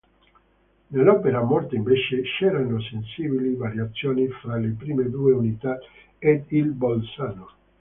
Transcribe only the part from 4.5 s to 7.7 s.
le prime due unità ed il "Bolzano".